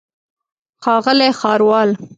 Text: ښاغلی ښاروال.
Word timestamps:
ښاغلی 0.83 1.29
ښاروال. 1.39 1.89